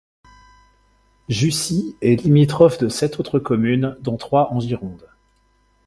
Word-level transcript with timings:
Jusix 1.29 1.95
est 2.01 2.15
limitrophe 2.23 2.79
de 2.79 2.89
sept 2.89 3.19
autres 3.19 3.37
communes 3.37 3.95
dont 4.01 4.17
trois 4.17 4.51
en 4.51 4.59
Gironde. 4.59 5.07